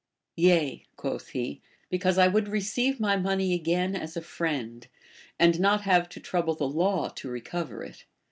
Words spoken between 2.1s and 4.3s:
I would receive my money again as a